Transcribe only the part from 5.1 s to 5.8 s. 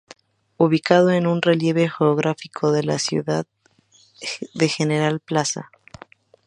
Plaza.